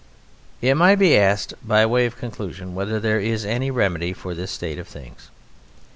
[0.63, 4.49] It might be asked, by way of conclusion, whether there is any remedy for this
[4.49, 5.29] state of things.